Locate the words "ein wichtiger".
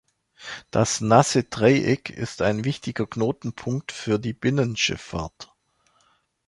2.41-3.05